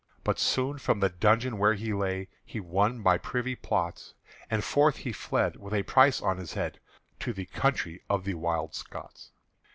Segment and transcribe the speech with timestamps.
[0.23, 4.15] But soon from the dungeon where he lay He won by privy plots,
[4.49, 6.79] And forth he fled with a price on his head
[7.19, 9.29] To the country of the Wild Scots.